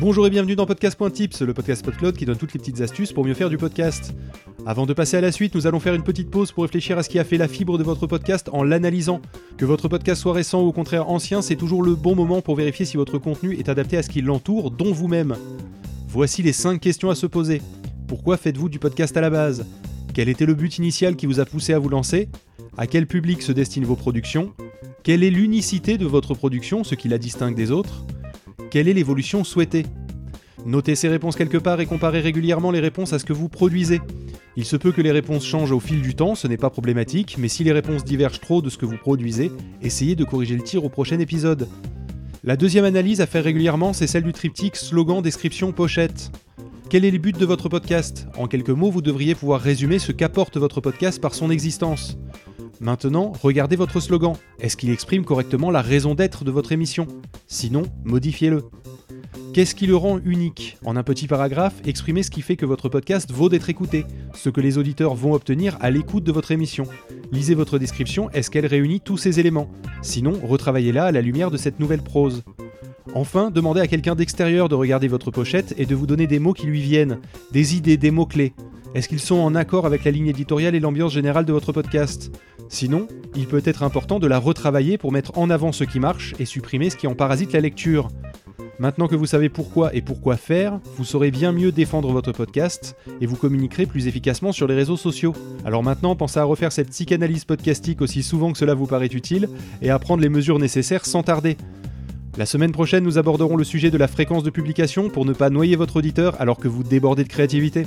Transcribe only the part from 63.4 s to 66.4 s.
d'être écouté, ce que les auditeurs vont obtenir à l'écoute de